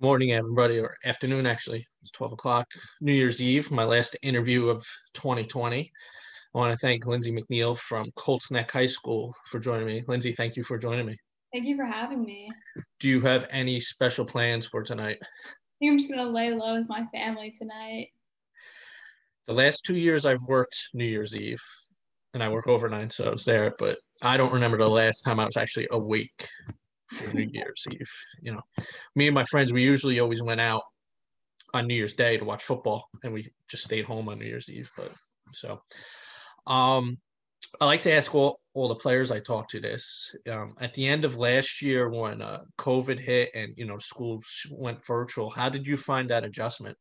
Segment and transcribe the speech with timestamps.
[0.00, 1.86] morning, everybody, or afternoon, actually.
[2.00, 2.66] It's 12 o'clock,
[3.02, 5.92] New Year's Eve, my last interview of 2020.
[6.54, 10.02] I want to thank Lindsey McNeill from Colts Neck High School for joining me.
[10.08, 11.18] Lindsey, thank you for joining me.
[11.52, 12.50] Thank you for having me.
[12.98, 15.18] Do you have any special plans for tonight?
[15.20, 15.26] I
[15.80, 18.08] think I'm just going to lay low with my family tonight.
[19.48, 21.60] The last two years I've worked New Year's Eve,
[22.32, 25.38] and I work overnight, so I was there, but I don't remember the last time
[25.38, 26.48] I was actually awake
[27.32, 28.10] New Year's Eve.
[28.40, 28.62] You know,
[29.16, 30.82] me and my friends, we usually always went out
[31.74, 34.68] on New Year's Day to watch football, and we just stayed home on New Year's
[34.68, 34.90] Eve.
[34.96, 35.12] But
[35.52, 35.80] so,
[36.66, 37.18] um,
[37.80, 40.34] I like to ask all all the players I talk to this.
[40.50, 44.66] Um, at the end of last year, when uh, COVID hit and you know schools
[44.70, 46.96] went virtual, how did you find that adjustment?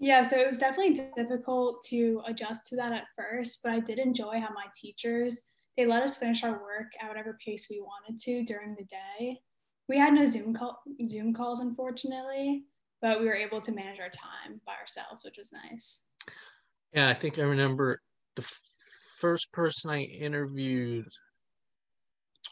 [0.00, 3.98] Yeah, so it was definitely difficult to adjust to that at first, but I did
[3.98, 8.18] enjoy how my teachers they let us finish our work at whatever pace we wanted
[8.20, 9.40] to during the day.
[9.88, 12.64] We had no Zoom call, Zoom calls, unfortunately,
[13.02, 16.06] but we were able to manage our time by ourselves, which was nice.
[16.92, 18.00] Yeah, I think I remember
[18.36, 18.44] the
[19.18, 21.08] first person I interviewed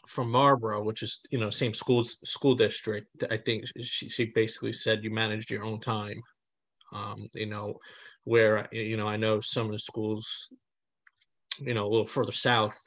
[0.07, 3.23] from Marlboro, which is you know same school school district.
[3.31, 6.21] I think she she basically said you managed your own time.
[6.91, 7.79] Um, you know,
[8.25, 10.27] where you know I know some of the schools
[11.59, 12.79] you know, a little further south,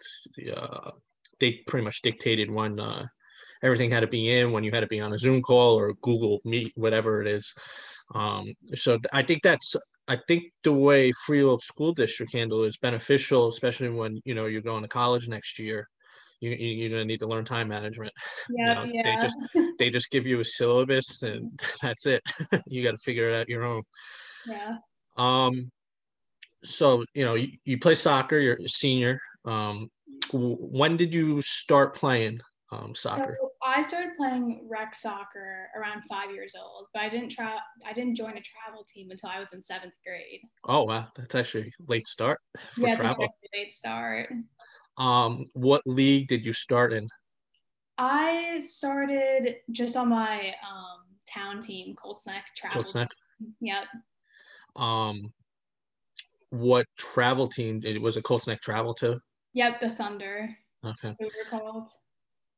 [0.55, 0.91] uh,
[1.41, 3.06] they pretty much dictated when uh,
[3.62, 5.95] everything had to be in, when you had to be on a Zoom call or
[6.03, 7.53] Google Meet, whatever it is.
[8.14, 9.75] Um, so I think that's
[10.09, 14.47] I think the way free Freehold School District handle is beneficial, especially when you know
[14.47, 15.89] you're going to college next year.
[16.41, 18.12] You, you are gonna need to learn time management.
[18.48, 19.03] Yeah, you know, yeah.
[19.03, 19.37] They just
[19.78, 22.22] they just give you a syllabus and that's it.
[22.67, 23.83] you got to figure it out your own.
[24.47, 24.77] Yeah.
[25.17, 25.70] Um,
[26.65, 29.21] so you know you, you play soccer you're a senior.
[29.45, 29.89] Um,
[30.33, 32.41] when did you start playing
[32.73, 33.37] um, soccer?
[33.41, 37.93] So i started playing rec soccer around five years old but i didn't try i
[37.93, 40.41] didn't join a travel team until i was in seventh grade.
[40.67, 41.09] Oh wow.
[41.17, 42.39] That's actually late start
[42.75, 43.29] for yeah, travel.
[43.55, 44.33] late start.
[44.99, 47.09] Um what league did you start in?
[47.99, 53.09] I started just on my um, town team colts neck travel neck
[53.61, 53.84] yep.
[54.75, 55.33] Um
[56.51, 59.19] what travel team did was it Colts Neck Travel to?
[59.55, 60.57] Yep, the Thunder.
[60.84, 61.15] Okay.
[61.19, 61.89] They were called.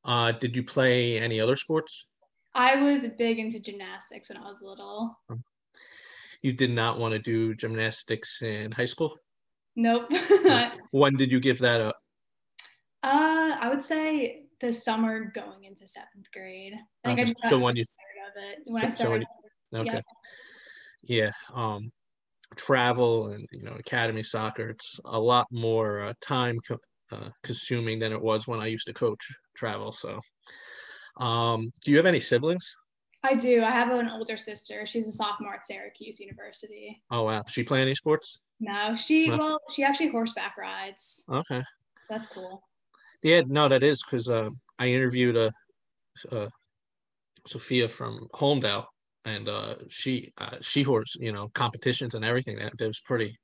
[0.05, 2.07] Uh, did you play any other sports?
[2.55, 5.19] I was big into gymnastics when I was little.
[6.43, 9.17] You did not want to do gymnastics in high school?
[9.77, 10.11] Nope.
[10.91, 11.97] when did you give that up?
[13.05, 16.73] Uh, I would say the summer going into seventh grade.
[17.05, 17.23] I think okay.
[17.23, 19.27] I just got so when you of it when so, I started.
[19.73, 20.03] So okay.
[21.03, 21.31] Yeah.
[21.55, 21.93] Um,
[22.57, 26.79] travel and you know academy soccer it's a lot more uh, time co-
[27.13, 30.21] uh, consuming than it was when i used to coach travel so
[31.19, 32.77] um, do you have any siblings?
[33.25, 37.03] I do i have an older sister she's a sophomore at syracuse university.
[37.11, 38.39] Oh wow Does she play any sports?
[38.61, 39.37] No she no.
[39.39, 41.25] well she actually horseback rides.
[41.31, 41.63] Okay.
[42.09, 42.63] That's cool.
[43.23, 45.53] Yeah no that is because uh, i interviewed a,
[46.31, 46.49] a
[47.47, 48.87] sophia from holmdel
[49.29, 53.39] and uh, she uh, she horse you know competitions and everything that, that was pretty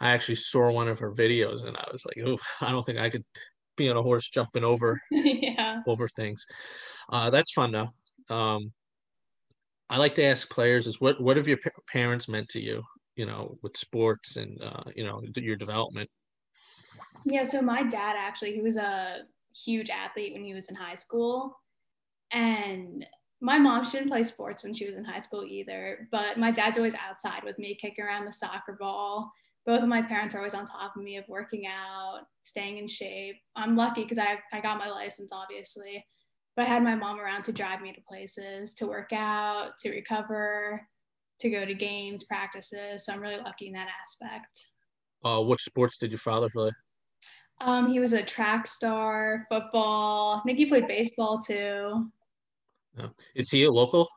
[0.00, 2.98] i actually saw one of her videos and i was like oh i don't think
[2.98, 3.24] i could
[3.76, 5.82] be on a horse jumping over yeah.
[5.86, 6.44] over things.
[7.10, 7.88] Uh, that's fun though.
[8.34, 8.72] Um,
[9.90, 11.58] i like to ask players is what what have your
[11.92, 12.82] parents meant to you
[13.16, 16.08] you know with sports and uh, you know your development?
[17.24, 19.22] Yeah so my dad actually he was a
[19.54, 21.58] huge athlete when he was in high school.
[22.32, 23.04] And
[23.42, 26.50] my mom she didn't play sports when she was in high school either but my
[26.52, 29.30] dad's always outside with me kicking around the soccer ball.
[29.66, 32.88] Both of my parents are always on top of me of working out staying in
[32.88, 33.36] shape.
[33.54, 36.04] I'm lucky because I, I got my license obviously
[36.54, 39.90] but i had my mom around to drive me to places to work out to
[39.90, 40.86] recover
[41.40, 44.66] to go to games practices so i'm really lucky in that aspect.
[45.24, 46.70] Uh, what sports did your father play?
[47.60, 50.40] Um, he was a track star football.
[50.40, 52.10] I think he played baseball too
[52.98, 53.08] yeah.
[53.34, 54.08] Is he a local?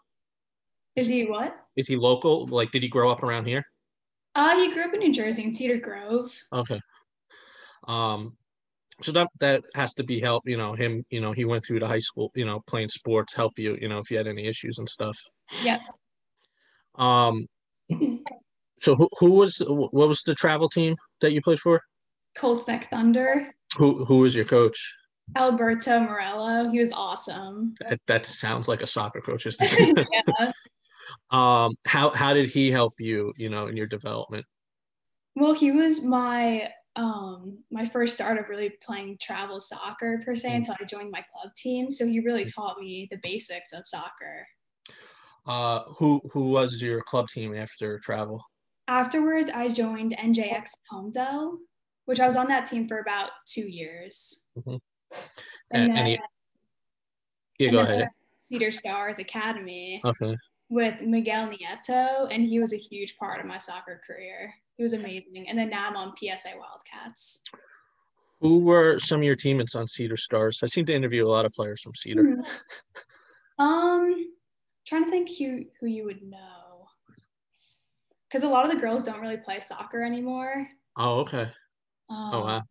[0.95, 1.55] Is he what?
[1.75, 2.47] Is he local?
[2.47, 3.65] Like, did he grow up around here?
[4.33, 6.33] Uh, he grew up in New Jersey in Cedar Grove.
[6.51, 6.79] Okay.
[7.87, 8.35] Um,
[9.01, 10.43] so that that has to be help.
[10.45, 11.05] You know, him.
[11.09, 12.31] You know, he went through the high school.
[12.35, 13.77] You know, playing sports help you.
[13.81, 15.17] You know, if you had any issues and stuff.
[15.63, 15.79] Yeah.
[16.95, 17.47] Um.
[18.81, 21.81] So who who was what was the travel team that you played for?
[22.35, 23.53] Colts Neck Thunder.
[23.77, 24.95] Who who was your coach?
[25.35, 26.69] Alberto Morello.
[26.69, 27.75] He was awesome.
[27.81, 29.47] That, that sounds like a soccer coach.
[29.61, 30.51] yeah.
[31.31, 33.33] Um, how how did he help you?
[33.37, 34.45] You know, in your development.
[35.35, 40.49] Well, he was my um my first start of really playing travel soccer per se
[40.49, 40.55] mm.
[40.55, 41.91] until I joined my club team.
[41.91, 44.47] So he really taught me the basics of soccer.
[45.45, 48.41] Uh, who who was your club team after travel?
[48.87, 51.57] Afterwards, I joined NJX Holmdel,
[52.05, 54.47] which I was on that team for about two years.
[54.57, 54.79] Mhm.
[55.71, 56.25] And A- any- then-
[57.59, 58.09] Yeah, go ahead.
[58.35, 60.37] Cedar Stars Academy Okay.
[60.69, 64.53] with Miguel Nieto, and he was a huge part of my soccer career.
[64.77, 65.47] He was amazing.
[65.47, 67.41] And then now I'm on PSA Wildcats.
[68.41, 70.61] Who were some of your teammates on Cedar Stars?
[70.61, 72.23] I seem to interview a lot of players from Cedar.
[72.23, 72.45] Mhm.
[73.57, 74.35] Um,
[74.85, 76.89] trying to think who who you would know,
[78.27, 80.69] because a lot of the girls don't really play soccer anymore.
[80.97, 81.51] Oh, okay.
[82.09, 82.63] Um, Oh, wow.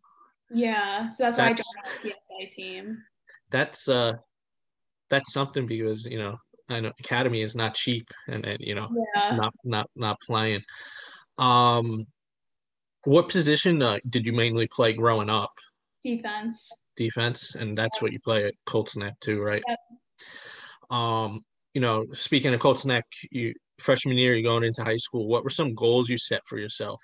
[0.51, 1.59] Yeah, so that's why I joined
[2.03, 2.97] the PSA team.
[3.51, 4.13] That's uh,
[5.09, 6.37] that's something because you know
[6.69, 9.35] I know academy is not cheap, and then you know Yeah.
[9.35, 10.61] not not not playing.
[11.37, 12.05] Um,
[13.03, 15.51] what position uh, did you mainly play growing up?
[16.03, 16.87] Defense.
[16.95, 19.63] Defense, and that's what you play at Colts Neck too, right?
[19.67, 19.79] Yep.
[20.89, 21.43] Um,
[21.73, 25.27] you know, speaking of Colts Neck, you freshman year, you going into high school.
[25.27, 27.01] What were some goals you set for yourself?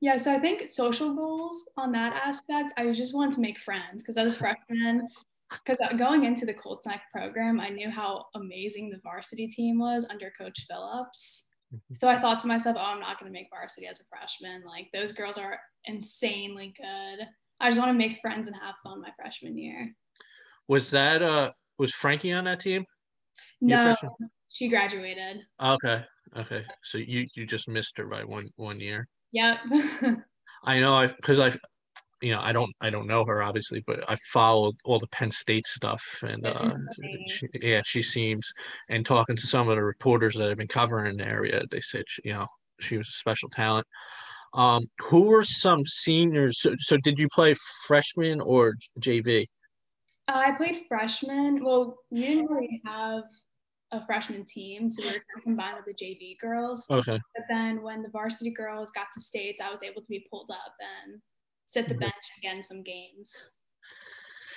[0.00, 4.02] Yeah, so I think social goals on that aspect, I just wanted to make friends
[4.02, 5.08] because I was a freshman.
[5.50, 10.06] Because going into the Colts Neck program, I knew how amazing the varsity team was
[10.10, 11.48] under Coach Phillips.
[12.00, 14.62] So I thought to myself, oh, I'm not going to make varsity as a freshman.
[14.64, 17.26] Like those girls are insanely good.
[17.60, 19.92] I just want to make friends and have fun my freshman year.
[20.68, 22.84] Was that uh was Frankie on that team?
[23.60, 23.94] No,
[24.52, 25.42] she graduated.
[25.62, 26.04] Okay,
[26.36, 26.64] okay.
[26.82, 29.08] So you you just missed her by one one year.
[29.32, 29.58] Yep.
[30.64, 31.56] I know I because I
[32.20, 35.30] you know I don't I don't know her obviously, but I followed all the Penn
[35.30, 36.76] State stuff and Yeah, uh,
[37.26, 38.50] she, yeah, she seems
[38.88, 42.04] and talking to some of the reporters that have been covering the area, they said
[42.08, 42.46] she, you know
[42.80, 43.86] she was a special talent.
[44.54, 46.62] Um, who were some seniors?
[46.62, 47.54] So, so did you play
[47.86, 49.44] freshman or JV?
[50.26, 51.64] I played freshman.
[51.64, 53.24] Well, we didn't really have
[53.92, 56.86] a freshman team, so we were combined with the JV girls.
[56.90, 60.26] Okay, But then when the varsity girls got to states, I was able to be
[60.30, 60.74] pulled up
[61.04, 61.20] and
[61.66, 62.00] sit the Mhm.
[62.00, 63.54] bench again some games.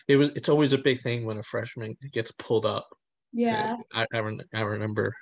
[0.07, 0.29] it was.
[0.29, 2.87] It's always a big thing when a freshman gets pulled up.
[3.33, 3.77] Yeah.
[3.93, 4.19] I, I,
[4.53, 5.13] I remember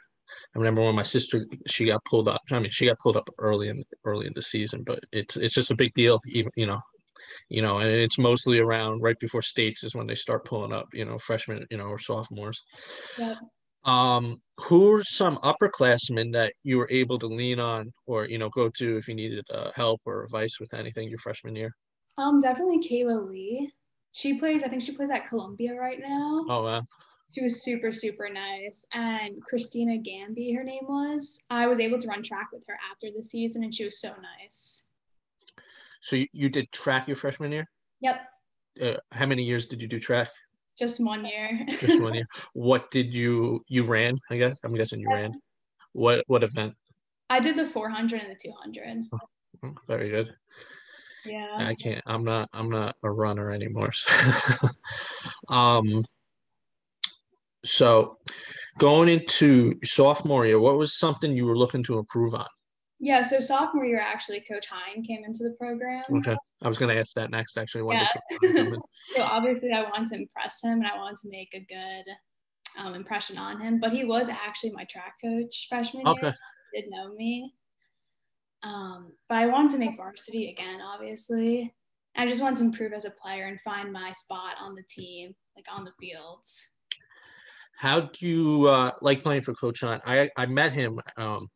[0.56, 2.42] I remember when my sister she got pulled up.
[2.52, 5.54] I mean, she got pulled up early in early in the season, but it's it's
[5.54, 6.80] just a big deal, even you know,
[7.50, 10.88] you know, and it's mostly around right before states is when they start pulling up,
[10.94, 12.62] you know, freshmen, you know, or sophomores.
[13.18, 13.38] Yep.
[13.86, 18.50] Um, who are some upperclassmen that you were able to lean on or you know
[18.50, 21.72] go to if you needed uh, help or advice with anything your freshman year?
[22.18, 23.72] Um, definitely Kayla Lee.
[24.12, 26.44] She plays, I think she plays at Columbia right now.
[26.50, 26.82] Oh, wow.
[27.34, 28.86] She was super, super nice.
[28.94, 31.44] And Christina Gamby, her name was.
[31.50, 34.10] I was able to run track with her after the season, and she was so
[34.10, 34.88] nice.
[36.02, 37.70] So you, you did track your freshman year?
[38.02, 38.22] Yep,
[38.82, 40.30] Uh, how many years did you do track?
[40.80, 41.66] Just one year.
[41.80, 42.26] Just one year.
[42.54, 44.18] What did you you ran?
[44.32, 45.34] I guess I'm guessing you ran.
[45.94, 46.74] What what event?
[47.30, 49.06] I did the 400 and the 200.
[49.64, 50.34] Oh, Very good.
[51.26, 51.56] Yeah.
[51.58, 52.02] I can't.
[52.08, 52.50] I'm not.
[52.54, 53.92] I'm not a runner anymore.
[53.92, 54.70] So.
[55.50, 56.06] um.
[57.66, 58.18] So,
[58.78, 62.48] going into sophomore year, what was something you were looking to improve on?
[63.00, 66.04] Yeah, so sophomore year, actually, Coach Hine came into the program.
[66.18, 67.58] Okay, I was going to ask that next.
[67.58, 68.08] Actually, when Yeah.
[68.14, 68.80] Coach Ryan come in?
[69.16, 72.96] So obviously, I wanted to impress him and I wanted to make a good um,
[72.96, 73.80] impression on him.
[73.80, 76.28] But he was actually my track coach freshman Okay.
[76.28, 76.36] year.
[76.74, 77.54] He did know me.
[78.64, 81.74] Um, but I wanted to make varsity again, obviously.
[82.18, 85.34] I just wanted to improve as a player and find my spot on the team,
[85.56, 86.76] like on the fields.
[87.78, 90.02] How do you uh, like playing for Coach Hunt?
[90.06, 91.48] I I met him um,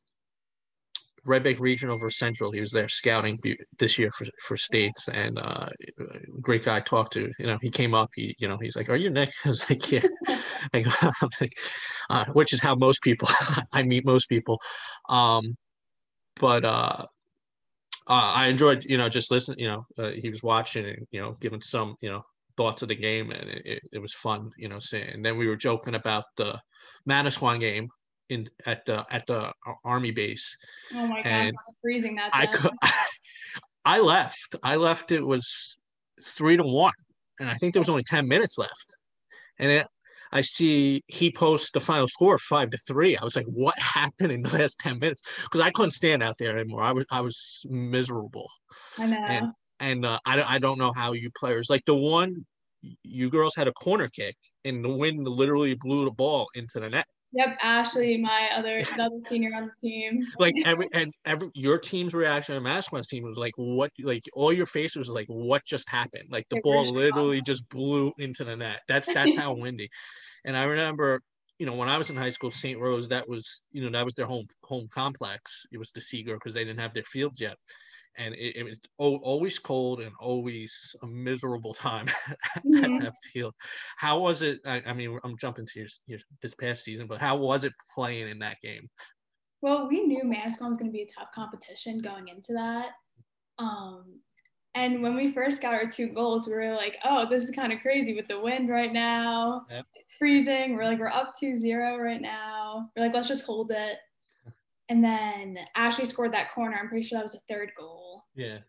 [1.25, 2.51] Red Bank Regional versus Central.
[2.51, 3.39] He was there scouting
[3.79, 5.69] this year for for states, and uh,
[6.41, 7.31] great guy to talk to.
[7.39, 8.09] You know, he came up.
[8.13, 10.05] He you know he's like, "Are you Nick?" I was like, "Yeah."
[10.73, 11.11] I
[11.41, 11.53] like,
[12.09, 13.29] uh, which is how most people
[13.71, 14.59] I meet most people.
[15.09, 15.55] Um,
[16.39, 17.05] but uh,
[18.07, 19.59] uh, I enjoyed you know just listening.
[19.59, 22.23] You know, uh, he was watching and you know giving some you know
[22.57, 24.51] thoughts of the game, and it, it, it was fun.
[24.57, 25.09] You know, seeing.
[25.09, 26.59] And then we were joking about the
[27.07, 27.89] Manasquan game
[28.29, 29.51] in at the at the
[29.83, 30.57] army base.
[30.93, 32.71] Oh my God, And I was freezing that I could,
[33.85, 34.55] I left.
[34.63, 35.11] I left.
[35.11, 35.77] It was
[36.23, 36.93] three to one,
[37.39, 38.95] and I think there was only ten minutes left.
[39.59, 39.87] And it,
[40.31, 43.17] I see he posts the final score five to three.
[43.17, 46.37] I was like, "What happened in the last ten minutes?" Because I couldn't stand out
[46.37, 46.81] there anymore.
[46.81, 48.49] I was I was miserable,
[48.97, 49.17] I know.
[49.17, 52.45] and and uh, I I don't know how you players like the one
[53.03, 56.89] you girls had a corner kick, and the wind literally blew the ball into the
[56.89, 57.05] net.
[57.33, 60.25] Yep, Ashley, my other the other senior on the team.
[60.39, 64.53] like every and every your team's reaction and Manasquan's team was like what like all
[64.53, 68.43] your faces was like what just happened like the Like, ball literally just blew into
[68.43, 69.89] the net that's that's how windy
[70.45, 71.21] and I remember
[71.59, 72.79] you know, when I was in high school, St.
[72.79, 75.65] Rose, that was, you know, that was their home home complex.
[75.71, 77.55] It was the Sea Girt because they didn't have their fields yet,
[78.17, 82.07] and it, it was always cold and always a miserable time
[82.57, 82.83] mm-hmm.
[82.83, 83.53] at that field.
[83.97, 84.59] How was it?
[84.65, 87.73] I, I, mean, I'm jumping to your, your this past season, but how was it
[87.93, 88.89] playing in that game?
[89.61, 92.91] Well, we knew Manasquan was going to be a tough competition going into that.
[93.59, 94.19] Um,
[94.75, 97.71] and when we first got our two goals, we were like, oh, this is kind
[97.71, 99.65] of crazy with the wind right now.
[99.69, 99.85] Yep.
[99.95, 100.75] It's freezing.
[100.75, 102.89] We're like, we're up 2 0 right now.
[102.95, 103.97] We're like, let's just hold it.
[104.93, 106.77] And then Ashley scored that corner.
[106.79, 108.25] I'm pretty sure that was a third goal.
[108.35, 108.59] Yeah.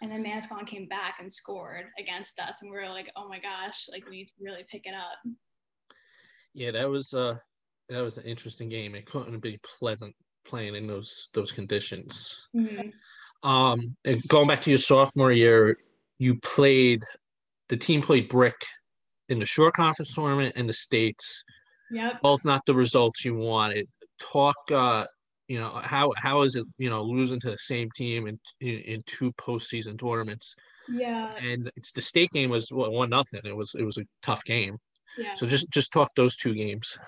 [0.00, 2.62] And then Manasquan came back and scored against us.
[2.62, 5.30] And we were like, oh my gosh, like we need to really pick it up.
[6.54, 7.36] Yeah, that was uh
[7.90, 8.94] that was an interesting game.
[8.94, 10.14] It couldn't be pleasant
[10.46, 12.48] playing in those those conditions.
[12.56, 12.88] Mm-hmm.
[13.46, 13.94] Um,
[14.28, 15.76] going back to your sophomore year,
[16.16, 17.04] you played.
[17.68, 18.56] The team played Brick
[19.28, 21.44] in the Shore Conference tournament and the states.
[21.90, 22.22] Yep.
[22.22, 23.86] Both not the results you wanted.
[24.18, 24.56] Talk.
[24.72, 25.04] Uh,
[25.48, 26.66] you know uh, how how is it?
[26.78, 30.54] You know losing to the same team in in, in two postseason tournaments.
[30.88, 31.34] Yeah.
[31.36, 33.40] And it's the state game was well, one nothing.
[33.44, 34.78] It was it was a tough game.
[35.16, 35.34] Yeah.
[35.34, 36.98] So just just talk those two games.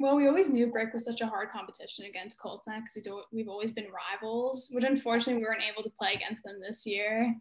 [0.00, 3.48] Well, we always knew Brick was such a hard competition against Colts because we we've
[3.48, 7.34] always been rivals, which unfortunately we weren't able to play against them this year,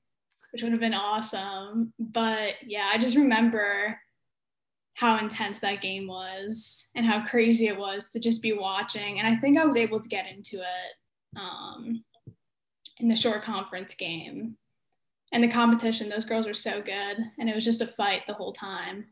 [0.52, 1.94] which would have been awesome.
[2.00, 4.00] But yeah, I just remember
[4.98, 9.20] how intense that game was and how crazy it was to just be watching.
[9.20, 12.04] And I think I was able to get into it um,
[12.98, 14.58] in the Shore Conference game.
[15.32, 17.18] And the competition, those girls were so good.
[17.38, 19.06] And it was just a fight the whole time.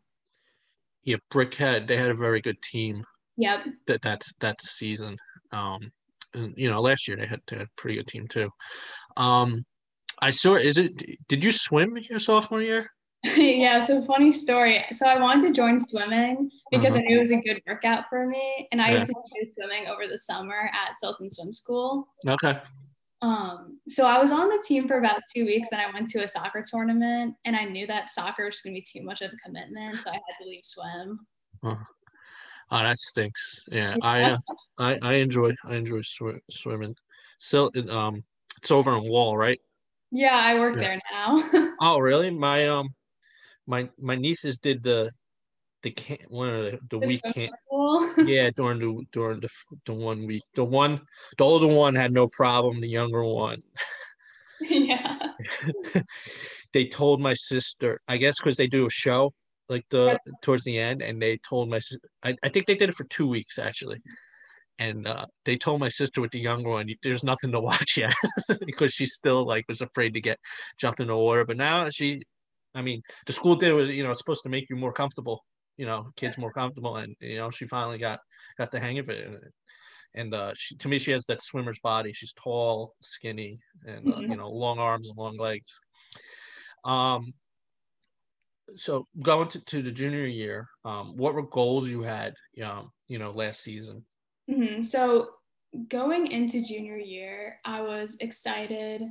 [1.04, 3.04] Yeah, Brickhead, they had a very good team.
[3.38, 3.66] Yep.
[3.86, 5.18] That that's that season.
[5.52, 5.92] Um,
[6.34, 8.50] and, you know, last year they had, they had a pretty good team too.
[9.18, 9.64] Um,
[10.20, 10.56] I saw.
[10.56, 10.94] Is it?
[11.28, 12.90] Did you swim your sophomore year?
[13.38, 13.80] yeah.
[13.80, 14.86] So funny story.
[14.92, 17.02] So I wanted to join swimming because uh-huh.
[17.02, 18.94] I knew it was a good workout for me, and I yeah.
[18.96, 22.08] used to do swimming over the summer at Sultan Swim School.
[22.28, 22.60] Okay.
[23.22, 26.24] Um, so I was on the team for about two weeks, then I went to
[26.24, 29.32] a soccer tournament, and I knew that soccer was going to be too much of
[29.32, 31.20] a commitment, so I had to leave swim.
[31.64, 31.84] Uh-huh.
[32.72, 33.64] Oh, that stinks.
[33.72, 34.38] Yeah, I, uh,
[34.78, 36.96] I, I enjoy, I enjoy sw- swimming.
[37.40, 38.24] So, um,
[38.58, 39.60] it's over in Wall, right?
[40.12, 40.82] Yeah, I work yeah.
[40.82, 41.74] there now.
[41.82, 42.30] oh, really?
[42.30, 42.94] My um,
[43.68, 45.12] my my nieces did the
[45.84, 47.52] the camp one of the, the, the week camp.
[48.28, 49.50] yeah, during the during the
[49.86, 50.44] the one week.
[50.56, 51.02] The one
[51.38, 52.82] the older one had no problem.
[52.82, 53.62] The younger one.
[54.62, 55.18] yeah.
[56.74, 59.34] they told my sister, I guess, because they do a show
[59.70, 61.80] like the towards the end, and they told my
[62.24, 64.02] I, I think they did it for two weeks actually,
[64.80, 68.14] and uh, they told my sister with the younger one, there's nothing to watch yet
[68.66, 70.40] because she still like was afraid to get
[70.78, 71.46] jump in the water.
[71.46, 72.24] But now she,
[72.76, 75.44] I mean, the school did was you know it's supposed to make you more comfortable,
[75.78, 78.20] you know, kids more comfortable, and you know she finally got
[78.58, 79.28] got the hang of it.
[79.28, 79.40] And,
[80.18, 82.14] and uh, she, to me, she has that swimmer's body.
[82.14, 84.32] She's tall, skinny, and uh, mm-hmm.
[84.32, 85.80] you know, long arms and long legs.
[86.86, 87.34] Um,
[88.76, 93.20] so going to, to the junior year, um, what were goals you had, um, you
[93.20, 94.04] know, last season?
[94.50, 94.82] Mm-hmm.
[94.82, 95.30] So
[95.90, 99.04] going into junior year, I was excited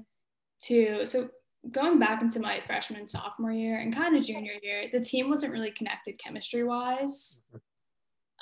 [0.63, 1.29] to, so
[1.71, 5.53] going back into my freshman sophomore year and kind of junior year, the team wasn't
[5.53, 7.47] really connected chemistry wise.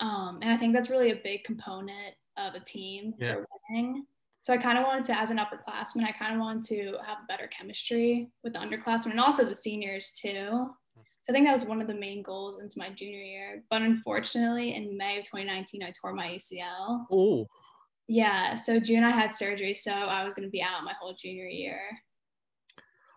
[0.01, 3.35] Um, and I think that's really a big component of a team yeah.
[3.35, 4.07] for winning.
[4.41, 7.29] So I kind of wanted to, as an upperclassman, I kind of wanted to have
[7.29, 10.69] better chemistry with the underclassmen and also the seniors too.
[11.25, 13.63] So I think that was one of the main goals into my junior year.
[13.71, 17.07] But unfortunately, in May of 2019, I tore my ACL.
[17.13, 17.47] Oh.
[18.09, 18.57] Yeah.
[18.57, 21.47] So June, I had surgery, so I was going to be out my whole junior
[21.47, 21.81] year.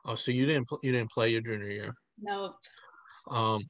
[0.05, 1.93] Oh, so you didn't you didn't play your junior year?
[2.21, 2.55] Nope.
[3.29, 3.63] Um,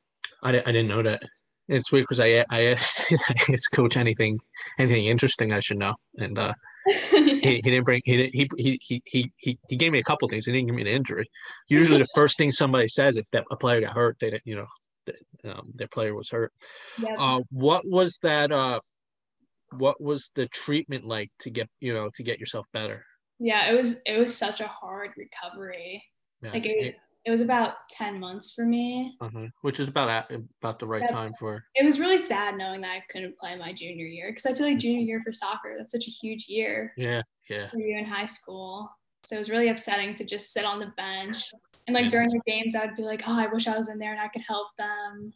[0.43, 1.21] I, I didn't know that.
[1.67, 4.39] It's weird because I I asked, I asked coach anything
[4.77, 6.53] anything interesting I should know, and uh,
[7.11, 10.27] he, he didn't bring he, didn't, he he he he he gave me a couple
[10.27, 10.45] things.
[10.45, 11.29] He didn't give me an injury.
[11.69, 14.57] Usually, the first thing somebody says if that a player got hurt, they didn't you
[14.57, 14.67] know
[15.45, 16.51] um, their player was hurt.
[17.01, 17.15] Yep.
[17.17, 18.51] Uh, what was that?
[18.51, 18.79] Uh,
[19.77, 23.05] what was the treatment like to get you know to get yourself better?
[23.39, 26.03] Yeah, it was it was such a hard recovery.
[26.45, 26.51] Yeah.
[26.51, 29.47] Like it, it was about 10 months for me uh-huh.
[29.61, 31.11] which is about at, about the right yeah.
[31.11, 34.45] time for it was really sad knowing that i couldn't play my junior year because
[34.45, 37.77] i feel like junior year for soccer that's such a huge year yeah yeah for
[37.77, 38.89] you in high school
[39.23, 41.51] so it was really upsetting to just sit on the bench
[41.87, 42.09] and like yeah.
[42.09, 44.27] during the games i'd be like oh i wish i was in there and i
[44.27, 45.33] could help them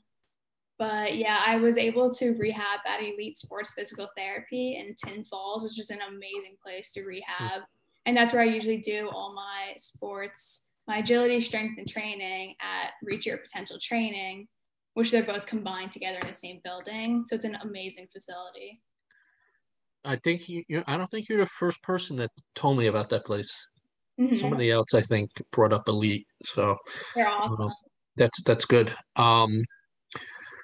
[0.78, 5.64] but yeah i was able to rehab at elite sports physical therapy in Tinton Falls
[5.64, 7.62] which is an amazing place to rehab
[8.06, 12.94] and that's where i usually do all my sports my agility, strength, and training at
[13.04, 14.48] Reach Your Potential Training.
[14.96, 17.24] which they're both combined together in the same building.
[17.26, 18.82] So it's an amazing facility.
[20.04, 23.08] I think you, you I don't think you're the first person that told me about
[23.10, 23.54] that place.
[24.20, 24.36] Mm-hmm.
[24.36, 26.28] Somebody else I think brought up Elite.
[26.44, 26.76] So
[27.16, 27.68] they're awesome.
[27.68, 27.74] Uh,
[28.18, 28.92] that's that's good.
[29.16, 29.64] Um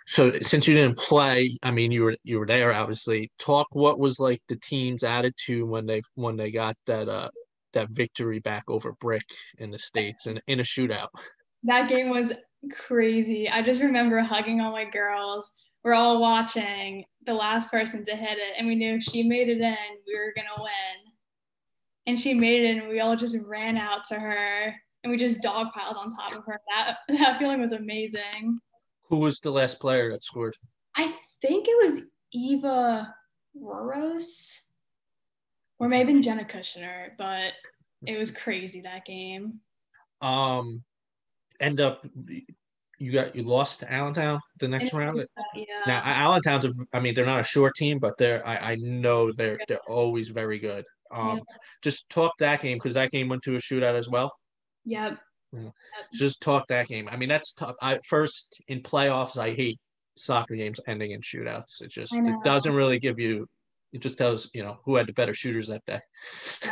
[0.07, 3.31] so since you didn't play, I mean you were you were there obviously.
[3.39, 7.29] Talk what was like the team's attitude when they when they got that uh
[7.75, 9.25] that victory back over Brick
[9.59, 11.09] in the States and in a shootout.
[11.63, 12.33] That game was
[12.71, 13.47] crazy.
[13.47, 15.51] I just remember hugging all my girls.
[15.83, 19.49] We're all watching the last person to hit it, and we knew if she made
[19.49, 19.77] it in,
[20.07, 21.13] we were gonna win.
[22.07, 25.17] And she made it in, and we all just ran out to her, and we
[25.17, 26.59] just dogpiled on top of her.
[26.75, 28.59] That that feeling was amazing.
[29.09, 30.55] Who was the last player that scored?
[30.95, 33.13] I think it was Eva
[33.55, 34.64] Roros,
[35.79, 37.53] or maybe Jenna Kushner, but
[38.05, 39.59] it was crazy that game.
[40.21, 40.83] Um,
[41.59, 42.05] end up
[42.97, 45.25] you got you lost to Allentown the next round.
[45.53, 45.63] Yeah.
[45.85, 49.31] Now Allentown's a, I mean they're not a Shore team, but they're I, I know
[49.31, 50.85] they're they're always very good.
[51.11, 51.43] Um, yeah.
[51.83, 54.33] just talk that game because that game went to a shootout as well.
[54.85, 55.19] Yep.
[55.53, 55.69] Yeah.
[56.13, 57.09] Just talk that game.
[57.11, 57.75] I mean that's tough.
[57.81, 59.79] I first in playoffs I hate
[60.15, 61.81] soccer games ending in shootouts.
[61.81, 63.47] It just it doesn't really give you.
[63.95, 66.01] It just tells you know who had the better shooters that day.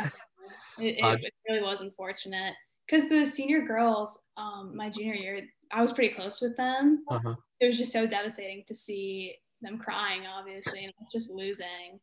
[0.78, 2.52] it, it, uh, it really was unfortunate
[2.86, 5.40] because the senior girls, um, my junior year,
[5.72, 7.02] I was pretty close with them.
[7.08, 7.34] Uh-huh.
[7.60, 11.98] It was just so devastating to see them crying, obviously, and it's just losing.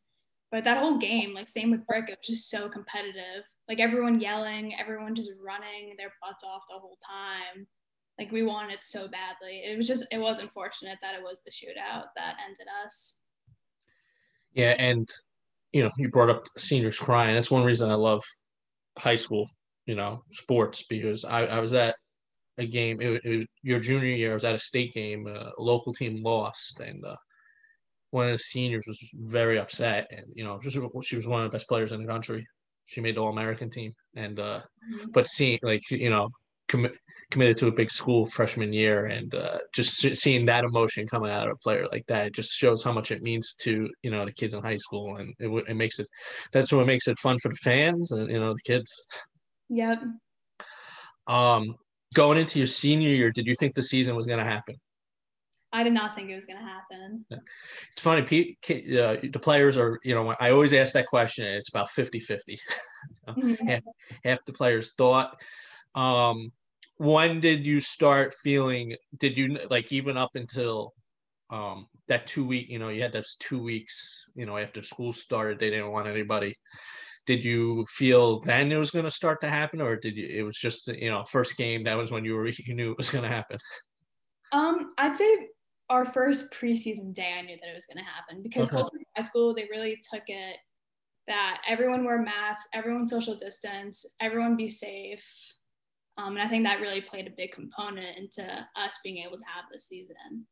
[0.51, 3.43] But that whole game, like same with Brick, it was just so competitive.
[3.69, 7.67] Like everyone yelling, everyone just running their butts off the whole time.
[8.17, 9.61] Like we wanted it so badly.
[9.65, 13.21] It was just it was unfortunate that it was the shootout that ended us.
[14.53, 15.07] Yeah, and
[15.71, 17.35] you know, you brought up seniors crying.
[17.35, 18.21] That's one reason I love
[18.97, 19.47] high school
[19.85, 21.95] you know, sports because I, I was at
[22.57, 23.01] a game.
[23.01, 25.27] It, it, your junior year, I was at a state game.
[25.27, 27.15] Uh, a local team lost, and uh,
[28.11, 30.07] one of the seniors was very upset.
[30.11, 32.47] And you know, just she was one of the best players in the country.
[32.85, 34.61] She made the All American team, and uh,
[34.93, 35.11] mm-hmm.
[35.11, 36.29] but seeing like you know,
[36.67, 36.93] commit
[37.31, 41.47] committed to a big school freshman year, and uh, just seeing that emotion coming out
[41.47, 44.31] of a player like that just shows how much it means to you know the
[44.31, 46.07] kids in high school, and it, it makes it
[46.51, 48.91] that's what makes it fun for the fans and you know the kids.
[49.69, 50.03] Yep.
[51.27, 51.75] Um,
[52.13, 54.75] going into your senior year, did you think the season was going to happen?
[55.73, 57.25] I did not think it was going to happen.
[57.29, 58.21] It's funny.
[58.21, 61.45] Uh, the players are, you know, I always ask that question.
[61.45, 62.59] and it's about 50 50.
[63.27, 63.67] Mm-hmm.
[63.67, 63.81] half,
[64.23, 65.39] half, the players thought.
[65.95, 66.51] Um,
[67.01, 70.93] when did you start feeling, did you like even up until
[71.49, 75.11] um, that two week, you know, you had those two weeks, you know, after school
[75.11, 76.55] started, they didn't want anybody.
[77.25, 80.43] Did you feel then it was going to start to happen or did you it
[80.43, 83.09] was just you know first game that was when you were you knew it was
[83.09, 83.57] going to happen?
[84.51, 85.47] Um i'd say
[85.89, 88.83] our first preseason day i knew that it was going to happen because okay.
[89.15, 90.57] high school they really took it
[91.27, 95.55] that everyone wear masks everyone social distance everyone be safe
[96.17, 98.43] um, and i think that really played a big component into
[98.75, 100.45] us being able to have this season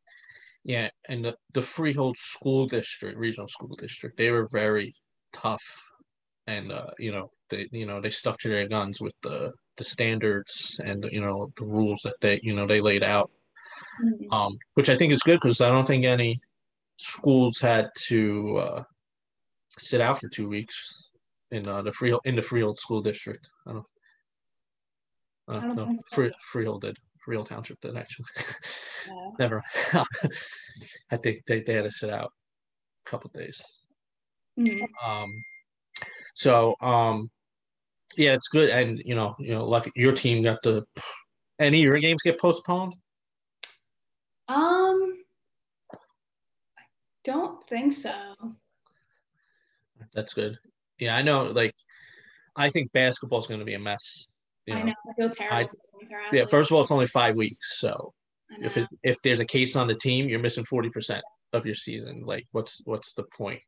[0.64, 4.94] yeah and the, the freehold school district regional school district they were very
[5.34, 5.86] tough
[6.48, 9.84] and uh, you know they you know they stuck to their guns with the the
[9.84, 13.32] standards and you know the rules that they you know they laid out,
[14.04, 14.32] mm-hmm.
[14.34, 16.40] um, which I think is good because I don't think any
[16.98, 18.84] schools had to uh,
[19.78, 21.10] sit out for two weeks
[21.52, 23.48] in uh, the Freehold in the Freehold school district.
[23.68, 23.86] I don't.
[25.50, 26.98] Uh, I don't no, Free, Freehold did.
[27.26, 28.26] Freehold Township did actually.
[29.08, 29.30] Yeah.
[29.40, 29.64] Never.
[31.12, 32.32] I think they, they had to sit out
[33.06, 33.62] a couple days.
[34.60, 34.86] Mm-hmm.
[35.10, 35.44] Um,
[36.36, 37.30] so um,
[38.18, 40.84] yeah, it's good, and you know, you know, like your team got the
[41.60, 42.96] any of your games get postponed.
[44.48, 45.14] Um,
[45.94, 46.84] I
[47.24, 48.14] don't think so.
[50.14, 50.58] That's good.
[50.98, 51.44] Yeah, I know.
[51.44, 51.76] Like,
[52.56, 54.28] I think basketball is going to be a mess.
[54.70, 54.82] You know?
[54.82, 54.94] I know.
[55.10, 55.56] I feel terrible.
[55.56, 55.68] I,
[56.32, 56.46] yeah.
[56.46, 58.14] First of all, it's only five weeks, so
[58.62, 61.76] if it, if there's a case on the team, you're missing forty percent of your
[61.76, 62.24] season.
[62.26, 63.62] Like, what's what's the point?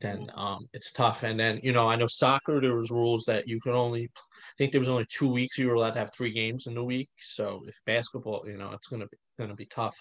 [0.00, 1.22] then um, it's tough.
[1.22, 4.54] And then you know, I know soccer there was rules that you could only, I
[4.56, 6.84] think there was only two weeks you were allowed to have three games in a
[6.84, 7.10] week.
[7.20, 9.96] So if basketball, you know, it's gonna be gonna be tough.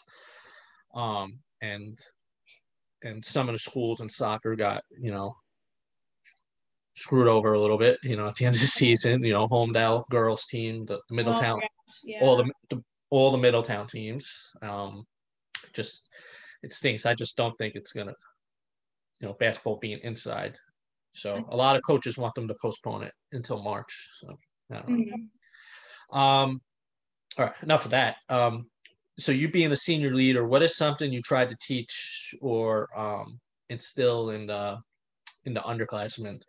[0.94, 1.98] Um, and
[3.04, 5.36] and some of the schools in soccer got you know
[6.98, 8.00] screwed over a little bit.
[8.04, 11.16] You know, at the end of the season, you know, Holmdel girls team, the, the
[11.16, 12.20] Middletown, oh, yeah.
[12.22, 14.30] all the, the all the Middletown teams.
[14.62, 15.06] Um,
[15.74, 16.08] just
[16.64, 17.06] it stinks.
[17.06, 18.16] I just don't think it's gonna
[19.22, 20.58] you know, basketball being inside.
[21.14, 24.10] So a lot of coaches want them to postpone it until March.
[24.22, 24.38] So
[24.72, 24.96] I don't know.
[24.96, 26.18] Mm-hmm.
[26.18, 26.62] Um,
[27.38, 28.18] all right, enough of that.
[28.30, 28.68] Um,
[29.20, 33.40] so you being a senior leader, what is something you tried to teach or um,
[33.70, 34.78] instill in the
[35.46, 36.40] in the underclassmen?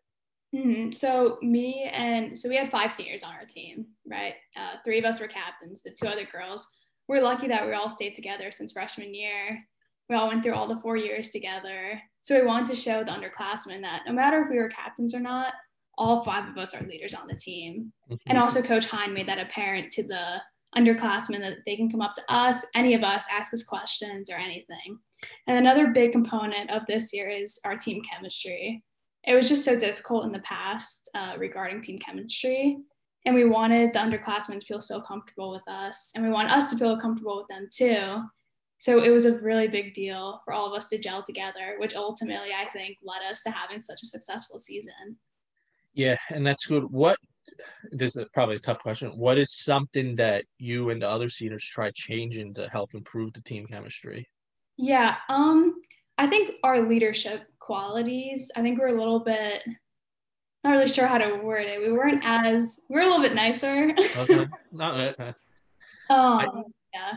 [0.54, 0.92] Mm-hmm.
[0.92, 4.34] So me and so we had five seniors on our team, right?
[4.56, 5.82] Uh, three of us were captains.
[5.82, 6.66] The two other girls.
[7.06, 9.64] We're lucky that we all stayed together since freshman year.
[10.08, 12.00] We all went through all the four years together.
[12.22, 15.20] So we wanted to show the underclassmen that no matter if we were captains or
[15.20, 15.52] not,
[15.98, 17.92] all five of us are leaders on the team.
[18.10, 18.16] Mm-hmm.
[18.26, 20.40] And also, Coach Hine made that apparent to the
[20.76, 24.36] underclassmen that they can come up to us, any of us, ask us questions or
[24.36, 24.98] anything.
[25.46, 28.82] And another big component of this year is our team chemistry.
[29.28, 32.78] It was just so difficult in the past uh, regarding team chemistry.
[33.26, 36.70] And we wanted the underclassmen to feel so comfortable with us, and we want us
[36.70, 38.22] to feel comfortable with them too.
[38.78, 41.94] So it was a really big deal for all of us to gel together, which
[41.94, 45.18] ultimately I think led us to having such a successful season.
[45.92, 46.84] Yeah, and that's good.
[46.84, 47.18] What
[47.90, 49.10] this is probably a tough question.
[49.10, 53.42] What is something that you and the other seniors try changing to help improve the
[53.42, 54.26] team chemistry?
[54.78, 55.82] Yeah, um,
[56.16, 58.50] I think our leadership qualities.
[58.56, 59.62] I think we're a little bit
[60.64, 61.78] not really sure how to word it.
[61.78, 63.94] We weren't as we are a little bit nicer.
[64.16, 65.36] okay, not um,
[66.08, 66.46] I,
[66.94, 67.12] yeah.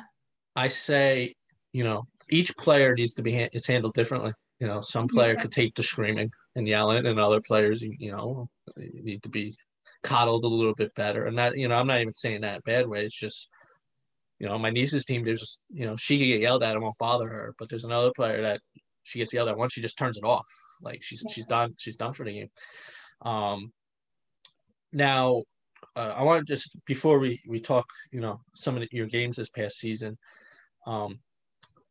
[0.58, 1.34] I say,
[1.72, 4.34] you know, each player needs to be ha- it's handled differently.
[4.60, 5.42] You know, some player yeah.
[5.42, 9.56] could take the screaming and yelling, and other players, you you know, need to be
[10.04, 11.28] coddled a little bit better.
[11.28, 13.06] And that, you know, I'm not even saying that bad way.
[13.06, 13.48] It's just,
[14.40, 16.98] you know, my niece's team, there's, you know, she can get yelled at, it won't
[16.98, 17.56] bother her.
[17.58, 18.60] But there's another player that
[19.04, 20.48] she gets yelled at once, she just turns it off.
[20.82, 21.34] Like she's yeah.
[21.34, 22.50] she's done, she's done for the game.
[23.22, 23.72] Um,
[24.94, 25.44] now,
[25.96, 29.08] uh, I want to just before we we talk, you know, some of the, your
[29.08, 30.18] games this past season.
[30.88, 31.20] Um,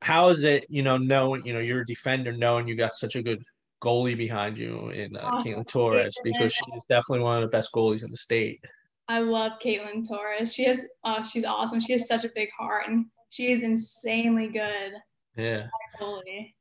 [0.03, 3.17] how is it, you know, knowing, you know, you're a defender, knowing you got such
[3.17, 3.43] a good
[3.83, 7.71] goalie behind you in uh, oh, Caitlin Torres because she's definitely one of the best
[7.75, 8.61] goalies in the state.
[9.09, 10.55] I love Caitlin Torres.
[10.55, 11.81] She has, oh, she's awesome.
[11.81, 14.93] She has such a big heart and she is insanely good.
[15.37, 15.67] Yeah.
[16.01, 16.55] Goalie.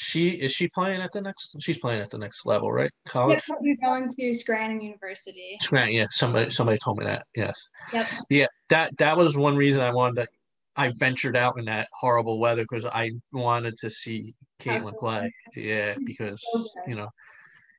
[0.00, 1.56] She is she playing at the next?
[1.60, 2.90] She's playing at the next level, right?
[3.08, 3.42] College.
[3.48, 5.56] Yeah, we're going to Scranton University.
[5.60, 6.06] Scranton, yeah.
[6.10, 7.26] Somebody somebody told me that.
[7.34, 7.68] Yes.
[7.92, 8.06] Yep.
[8.30, 10.28] Yeah, that that was one reason I wanted to
[10.76, 15.32] I ventured out in that horrible weather because I wanted to see Caitlin play.
[15.56, 16.40] Yeah, because
[16.86, 17.08] you know,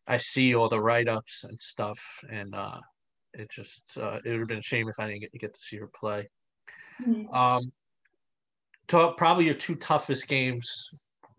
[0.06, 2.80] I see all the write ups and stuff, and uh,
[3.34, 5.60] it just uh, it would have been a shame if I didn't get, get to
[5.62, 6.30] see her play.
[7.02, 7.34] Mm-hmm.
[7.34, 7.72] Um,
[8.90, 10.90] to, probably your two toughest games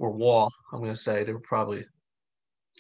[0.00, 0.50] were Wall.
[0.72, 1.84] I'm gonna say they were probably.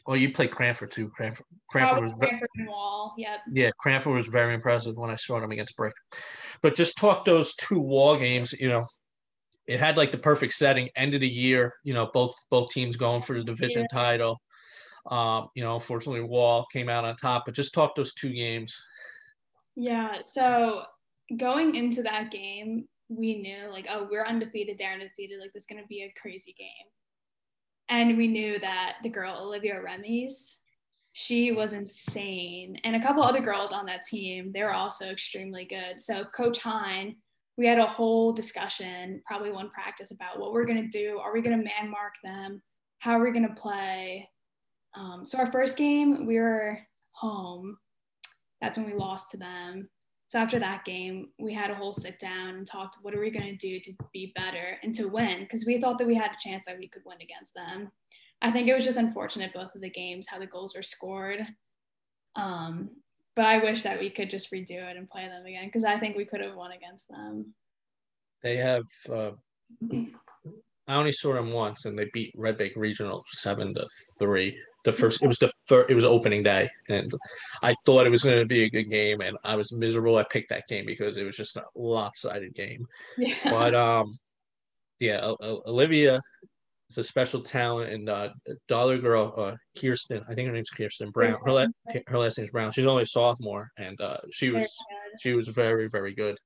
[0.06, 1.10] Well, you played Cranford too.
[1.10, 3.14] Cranford, Cranford was Cranford and Wall.
[3.18, 3.40] Yep.
[3.52, 5.92] Yeah, Cranford was very impressive when I saw them against Brick.
[6.62, 8.86] But just talk those two wall games, you know,
[9.66, 12.96] it had like the perfect setting, end of the year, you know, both both teams
[12.96, 13.96] going for the division yeah.
[13.96, 14.40] title.
[15.10, 18.74] Um, you know, unfortunately Wall came out on top, but just talk those two games.
[19.76, 20.82] Yeah, so
[21.36, 25.66] going into that game, we knew like, oh, we're undefeated, they're undefeated, like this is
[25.66, 26.88] gonna be a crazy game.
[27.90, 30.58] And we knew that the girl Olivia Remies,
[31.12, 32.80] she was insane.
[32.84, 36.00] And a couple other girls on that team, they were also extremely good.
[36.00, 37.16] So Coach Hine,
[37.58, 41.18] we had a whole discussion, probably one practice about what we're gonna do.
[41.18, 42.62] Are we gonna man mark them?
[43.00, 44.30] How are we gonna play?
[44.94, 46.78] Um, so our first game, we were
[47.10, 47.76] home.
[48.60, 49.88] That's when we lost to them.
[50.30, 52.98] So after that game, we had a whole sit down and talked.
[53.02, 55.40] What are we going to do to be better and to win?
[55.40, 57.90] Because we thought that we had a chance that we could win against them.
[58.40, 61.44] I think it was just unfortunate both of the games how the goals were scored.
[62.36, 62.90] Um,
[63.34, 65.98] but I wish that we could just redo it and play them again because I
[65.98, 67.52] think we could have won against them.
[68.44, 68.84] They have.
[69.12, 69.32] Uh,
[70.86, 73.84] I only saw them once, and they beat Red Bank Regional seven to
[74.16, 74.56] three.
[74.84, 77.12] The first, it was the first, it was opening day, and
[77.62, 80.16] I thought it was going to be a good game, and I was miserable.
[80.16, 82.86] I picked that game because it was just a lopsided game.
[83.18, 83.34] Yeah.
[83.44, 84.12] But um,
[84.98, 86.20] yeah, Olivia
[86.88, 88.30] is a special talent, and uh,
[88.68, 91.34] Dollar Girl, uh, Kirsten, I think her name's Kirsten Brown.
[91.44, 91.66] Her, la-
[92.06, 92.72] her last name's Brown.
[92.72, 94.70] She's only a sophomore, and uh, she was
[95.18, 96.38] she was very very good.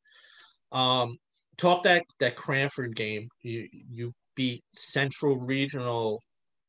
[0.73, 1.19] Um,
[1.57, 3.29] talk that that Cranford game.
[3.43, 6.21] You you beat Central Regional.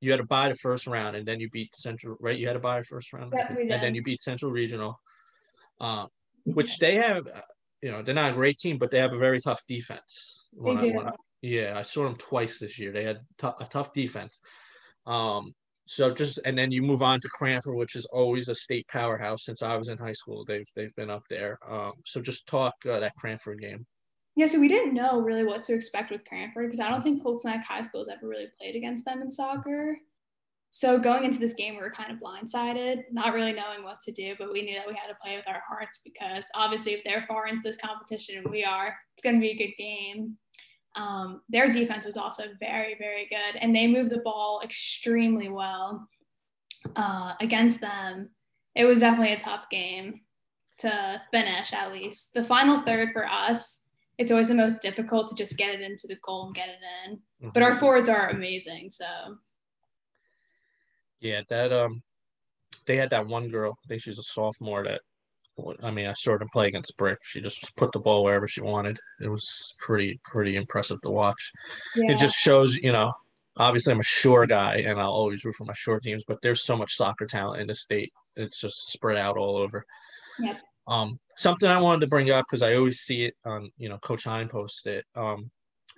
[0.06, 2.16] You had to buy the first round, and then you beat Central.
[2.20, 5.00] Right, you had to buy the first round, and then you beat Central Regional,
[5.82, 6.06] uh,
[6.44, 7.26] which they have.
[7.26, 7.42] Uh,
[7.82, 10.46] you know, they're not a great team, but they have a very tough defense.
[10.54, 11.00] They do.
[11.00, 12.92] I, yeah, I saw them twice this year.
[12.92, 14.42] They had t- a tough defense.
[15.08, 15.54] Um,
[15.88, 19.46] so just and then you move on to Cranford, which is always a state powerhouse
[19.46, 20.46] since I was in high school.
[20.46, 21.58] They've they've been up there.
[21.68, 23.86] Um, so just talk uh, that Cranford game.
[24.36, 27.24] Yeah, so we didn't know really what to expect with Cranford because I don't think
[27.24, 29.98] Colts Neck High School has ever really played against them in soccer.
[30.72, 34.12] So going into this game, we were kind of blindsided, not really knowing what to
[34.12, 37.04] do, but we knew that we had to play with our hearts because obviously, if
[37.06, 40.36] they're far into this competition and we are, it's going to be a good game.
[40.98, 46.10] Um, their defense was also very, very good, and they moved the ball extremely well
[46.98, 48.32] uh, against them.
[48.76, 50.22] It was definitely a tough game
[50.80, 52.34] to finish, at least.
[52.34, 53.85] The final third for us,
[54.18, 56.80] it's always the most difficult to just get it into the goal and get it
[57.06, 57.16] in.
[57.16, 57.50] Mm-hmm.
[57.54, 59.06] But our forwards are amazing, so.
[61.20, 62.02] Yeah, that um,
[62.86, 63.78] they had that one girl.
[63.86, 65.02] I think she's a sophomore that
[65.84, 67.20] I mean, I saw her play against Brick.
[67.24, 69.00] She just put the ball wherever she wanted.
[69.22, 71.52] It was pretty, pretty impressive to watch.
[71.96, 72.12] Yeah.
[72.12, 73.14] It just shows, you know,
[73.58, 76.64] obviously I'm a Shore guy and I'll always root for my Shore teams, but there's
[76.64, 78.12] so much soccer talent in the state.
[78.36, 79.86] It's just spread out all over.
[80.40, 80.60] Yep.
[80.88, 83.98] Um, something I wanted to bring up because I always see it on, you know,
[84.00, 85.06] Coach Hein post it.
[85.16, 85.50] Um,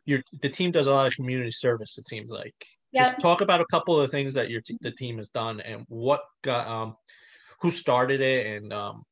[0.06, 1.98] your the team does a lot of community service.
[1.98, 2.56] It seems like.
[2.94, 3.06] Yep.
[3.06, 5.84] Just talk about a couple of things that your t- the team has done and
[5.90, 6.96] what got um,
[7.62, 9.04] who started it and um,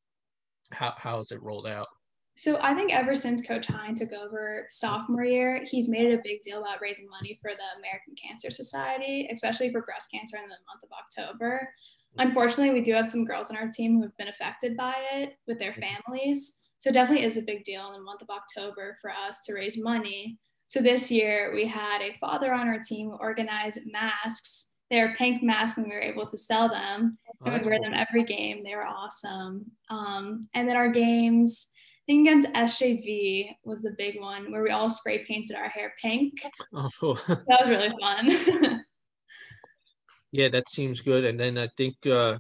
[0.71, 1.88] how how is it rolled out?
[2.36, 6.21] So I think ever since Coach Hein took over sophomore year, he's made it a
[6.24, 10.43] big deal about raising money for the American Cancer Society, especially for breast cancer in
[10.43, 11.69] the month of October.
[12.17, 15.38] Unfortunately, we do have some girls on our team who have been affected by it
[15.48, 16.65] with their families.
[16.80, 19.54] So it definitely is a big deal in the month of October for us to
[19.54, 20.38] raise money.
[20.67, 25.41] So this year we had a father on our team organize masks they were pink
[25.41, 27.17] masks and we were able to sell them.
[27.28, 27.84] Oh, we would wear cool.
[27.84, 28.63] them every game.
[28.63, 29.71] They were awesome.
[29.89, 31.71] Um, and then our games,
[32.05, 36.33] think against SJV was the big one where we all spray painted our hair pink.
[36.73, 37.15] Oh, cool.
[37.27, 38.83] that was really fun.
[40.31, 41.25] yeah, that seems good.
[41.25, 42.37] And then I think uh,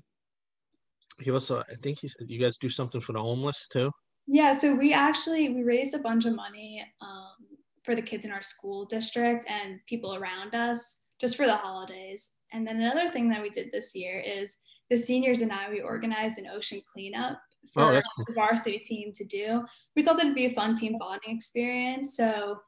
[1.19, 3.91] he also, I think he said you guys do something for the homeless too.
[4.27, 8.31] Yeah, so we actually we raised a bunch of money um, for the kids in
[8.31, 12.31] our school district and people around us just for the holidays.
[12.51, 14.57] And then another thing that we did this year is
[14.89, 18.25] the seniors and I, we organized an ocean cleanup Oh, for oh, cool.
[18.27, 19.65] the varsity team to do.
[19.95, 22.15] We thought that'd be a fun team bonding experience.
[22.15, 22.59] So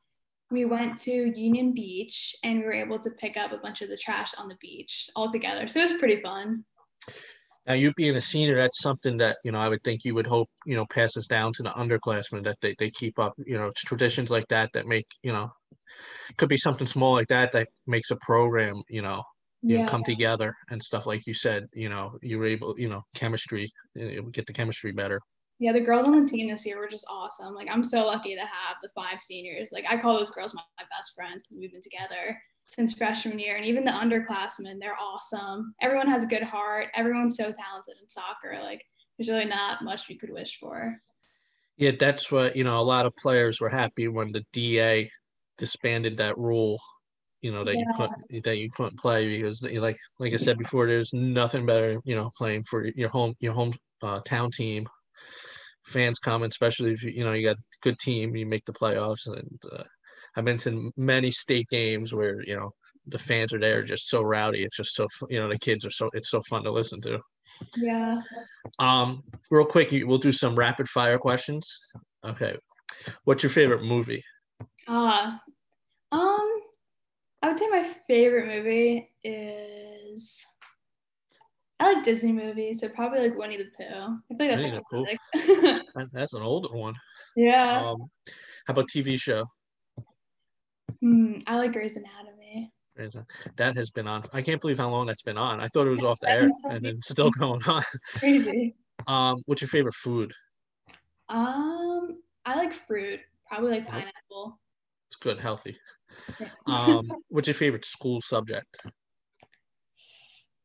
[0.49, 3.89] we went to Union Beach and we were able to pick up a bunch of
[3.89, 5.67] the trash on the beach all together.
[5.67, 6.63] So it was pretty fun.
[7.65, 10.27] Now, you being a senior, that's something that you know I would think you would
[10.27, 13.33] hope you know passes down to the underclassmen that they, they keep up.
[13.45, 15.51] You know, it's traditions like that that make you know
[16.37, 19.23] could be something small like that that makes a program, you know,
[19.61, 19.83] you yeah.
[19.83, 21.67] know, come together and stuff like you said.
[21.73, 25.19] You know, you were able, you know, chemistry, get the chemistry better.
[25.59, 27.55] Yeah, the girls on the team this year were just awesome.
[27.55, 29.71] Like, I'm so lucky to have the five seniors.
[29.71, 33.39] Like, I call those girls my, my best friends because we've been together since freshman
[33.39, 33.55] year.
[33.55, 35.73] And even the underclassmen, they're awesome.
[35.81, 36.87] Everyone has a good heart.
[36.93, 38.59] Everyone's so talented in soccer.
[38.61, 38.83] Like,
[39.17, 40.95] there's really not much you could wish for.
[41.77, 45.09] Yeah, that's what, you know, a lot of players were happy when the DA
[45.57, 46.79] disbanded that rule
[47.41, 47.81] you know that yeah.
[47.81, 51.99] you couldn't that you couldn't play because like like I said before, there's nothing better
[52.03, 54.87] you know playing for your home your home uh, town team.
[55.85, 58.73] Fans come, especially if you you know you got a good team, you make the
[58.73, 59.27] playoffs.
[59.27, 59.83] And uh,
[60.35, 62.71] I've been to many state games where you know
[63.07, 64.63] the fans are there, just so rowdy.
[64.63, 67.19] It's just so you know the kids are so it's so fun to listen to.
[67.75, 68.21] Yeah.
[68.79, 71.75] Um, real quick, we'll do some rapid fire questions.
[72.25, 72.57] Okay,
[73.23, 74.23] what's your favorite movie?
[74.87, 75.41] Ah,
[76.11, 76.56] uh, um,
[77.47, 80.45] I would say my favorite movie is
[81.79, 83.85] I like Disney movies, so probably like Winnie the Pooh.
[83.85, 85.85] I feel like that's Winnie a classic.
[86.11, 86.93] that's an older one.
[87.37, 87.91] Yeah.
[87.91, 88.09] Um,
[88.65, 89.45] how about TV show?
[90.99, 92.73] Hmm, I like Grey's Anatomy.
[93.55, 94.25] That has been on.
[94.33, 95.61] I can't believe how long that's been on.
[95.61, 97.83] I thought it was off the air and then still going on.
[98.15, 98.75] Crazy.
[99.07, 100.33] Um, what's your favorite food?
[101.29, 103.21] Um, I like fruit.
[103.47, 104.59] Probably like pineapple.
[105.07, 105.77] It's good, healthy.
[106.65, 108.77] Um, what's your favorite school subject?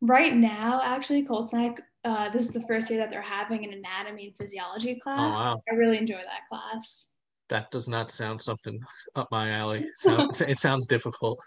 [0.00, 3.72] Right now, actually, Colts Neck, uh, this is the first year that they're having an
[3.72, 5.40] anatomy and physiology oh, class.
[5.40, 5.60] Oh, wow.
[5.70, 7.16] I really enjoy that class.
[7.48, 8.80] That does not sound something
[9.14, 9.80] up my alley.
[9.86, 11.38] It sounds, it sounds difficult.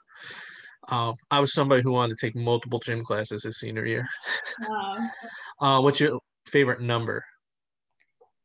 [0.87, 4.07] Um, I was somebody who wanted to take multiple gym classes his senior year.
[4.69, 5.09] Wow.
[5.59, 7.25] uh, what's your favorite number?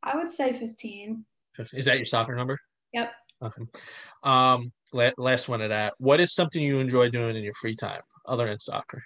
[0.02, 1.24] I would say 15.
[1.72, 2.58] Is that your soccer number?
[2.92, 3.12] Yep.
[3.42, 3.62] Okay.
[4.22, 5.94] Um, last one of that.
[5.98, 9.02] What is something you enjoy doing in your free time other than soccer?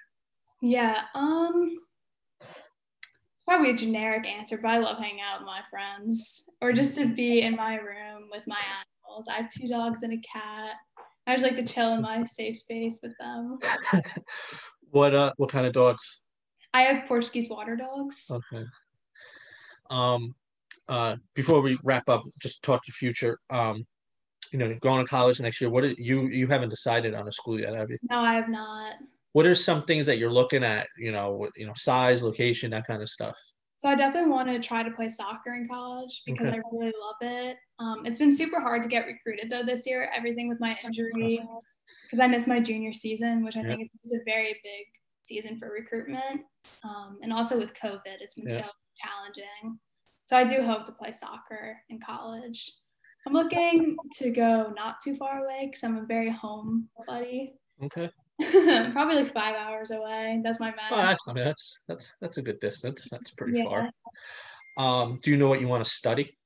[0.60, 1.02] Yeah.
[1.14, 1.78] Um.
[2.40, 6.96] It's probably a generic answer, but I love hanging out with my friends or just
[6.96, 9.26] to be in my room with my animals.
[9.30, 10.76] I have two dogs and a cat.
[11.26, 13.58] I just like to chill in my safe space with them.
[14.90, 15.32] what uh?
[15.36, 16.20] What kind of dogs?
[16.72, 18.30] I have Portuguese water dogs.
[18.30, 18.64] Okay.
[19.90, 20.34] Um,
[20.88, 23.38] uh, before we wrap up, just talk your future.
[23.48, 23.86] Um,
[24.52, 25.70] you know, going to college next year.
[25.70, 27.98] What are, you you haven't decided on a school yet, have you?
[28.10, 28.94] No, I have not.
[29.32, 30.86] What are some things that you're looking at?
[30.98, 33.36] You know, you know, size, location, that kind of stuff.
[33.78, 36.58] So I definitely want to try to play soccer in college because okay.
[36.58, 37.58] I really love it.
[37.78, 40.10] Um, it's been super hard to get recruited though this year.
[40.16, 41.40] Everything with my injury,
[42.06, 44.86] because I missed my junior season, which I think is a very big
[45.22, 46.42] season for recruitment.
[46.82, 48.64] Um, and also with COVID, it's been so
[48.96, 49.78] challenging.
[50.24, 52.72] So I do hope to play soccer in college.
[53.26, 57.54] I'm looking to go not too far away because I'm a very home buddy.
[57.82, 58.10] Okay.
[58.92, 60.40] Probably like five hours away.
[60.42, 60.90] That's my math.
[60.90, 63.08] Oh, that's, I mean, that's that's that's a good distance.
[63.10, 63.64] That's pretty yeah.
[63.64, 63.90] far.
[64.76, 66.36] Um, do you know what you want to study?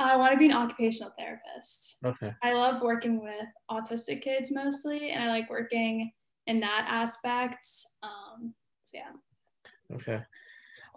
[0.00, 1.98] I want to be an occupational therapist.
[2.04, 2.32] Okay.
[2.42, 6.10] I love working with autistic kids mostly, and I like working
[6.46, 7.68] in that aspect.
[8.02, 8.54] Um,
[8.84, 9.96] so yeah.
[9.96, 10.22] Okay.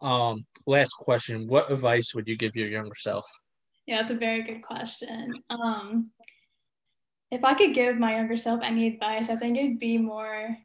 [0.01, 3.25] Um, last question: What advice would you give your younger self?
[3.85, 5.33] Yeah, that's a very good question.
[5.49, 6.11] Um,
[7.31, 10.55] if I could give my younger self any advice, I think it'd be more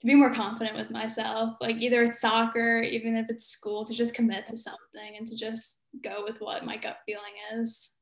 [0.00, 1.56] to be more confident with myself.
[1.60, 5.36] Like either it's soccer, even if it's school, to just commit to something and to
[5.36, 7.96] just go with what my gut feeling is.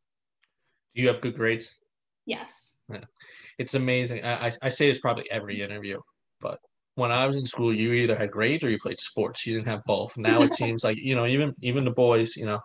[0.95, 1.73] Do you have good grades?
[2.27, 2.81] Yes.
[2.93, 3.05] Yeah.
[3.59, 4.25] It's amazing.
[4.25, 5.99] I, I, I say this probably every interview,
[6.41, 6.59] but
[6.97, 9.47] when I was in school, you either had grades or you played sports.
[9.47, 10.17] You didn't have both.
[10.19, 12.61] Now it seems like you know, even even the boys, you know,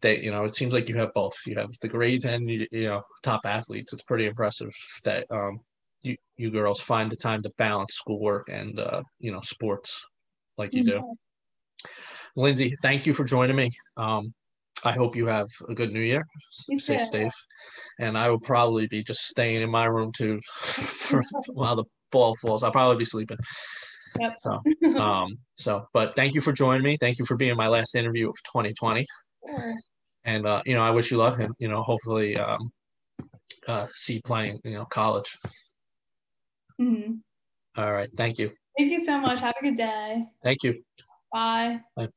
[0.00, 1.34] they you know it seems like you have both.
[1.46, 3.92] You have the grades and you, you know top athletes.
[3.92, 4.72] It's pretty impressive
[5.04, 5.60] that um
[6.02, 10.04] you you girls find the time to balance schoolwork and uh you know sports
[10.56, 10.98] like you do.
[10.98, 11.90] Mm-hmm.
[12.36, 13.70] Lindsey thank you for joining me.
[13.96, 14.32] Um
[14.84, 16.24] i hope you have a good new year.
[16.68, 17.32] You stay safe.
[17.98, 22.36] And i will probably be just staying in my room too for while the ball
[22.36, 22.62] falls.
[22.62, 23.38] I'll probably be sleeping.
[24.20, 24.38] Yep.
[24.42, 24.62] So,
[24.98, 26.96] um, so, but thank you for joining me.
[26.96, 29.04] Thank you for being my last interview of 2020.
[29.46, 29.74] Sure
[30.28, 32.70] and uh, you know, I wish you luck, and you know, hopefully, um,
[33.66, 35.36] uh, see playing, you know, college.
[36.80, 37.14] Mm-hmm.
[37.80, 38.50] All right, thank you.
[38.76, 39.40] Thank you so much.
[39.40, 40.26] Have a good day.
[40.44, 40.82] Thank you.
[41.32, 41.80] Bye.
[41.96, 42.08] Bye.